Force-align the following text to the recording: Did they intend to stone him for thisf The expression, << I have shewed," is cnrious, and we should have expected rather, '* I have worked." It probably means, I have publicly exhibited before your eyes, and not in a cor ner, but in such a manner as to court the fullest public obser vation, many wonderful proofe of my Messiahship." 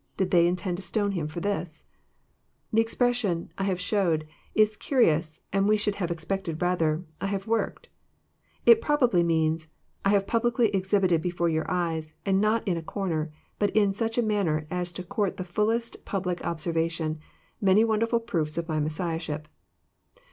Did 0.17 0.31
they 0.31 0.47
intend 0.47 0.77
to 0.77 0.81
stone 0.81 1.11
him 1.11 1.27
for 1.27 1.41
thisf 1.41 1.83
The 2.73 2.81
expression, 2.81 3.49
<< 3.53 3.57
I 3.59 3.65
have 3.65 3.79
shewed," 3.79 4.25
is 4.55 4.75
cnrious, 4.75 5.41
and 5.53 5.69
we 5.69 5.77
should 5.77 5.93
have 5.97 6.09
expected 6.09 6.59
rather, 6.59 7.03
'* 7.11 7.21
I 7.21 7.27
have 7.27 7.45
worked." 7.45 7.87
It 8.65 8.81
probably 8.81 9.21
means, 9.21 9.69
I 10.03 10.09
have 10.09 10.25
publicly 10.25 10.69
exhibited 10.69 11.21
before 11.21 11.49
your 11.49 11.69
eyes, 11.69 12.13
and 12.25 12.41
not 12.41 12.67
in 12.67 12.77
a 12.77 12.81
cor 12.81 13.09
ner, 13.09 13.31
but 13.59 13.69
in 13.75 13.93
such 13.93 14.17
a 14.17 14.23
manner 14.23 14.65
as 14.71 14.91
to 14.93 15.03
court 15.03 15.37
the 15.37 15.43
fullest 15.43 16.03
public 16.03 16.43
obser 16.43 16.73
vation, 16.73 17.19
many 17.61 17.83
wonderful 17.83 18.19
proofe 18.21 18.57
of 18.57 18.67
my 18.67 18.79
Messiahship." 18.79 19.47